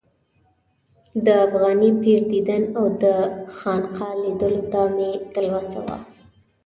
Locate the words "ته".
4.71-4.81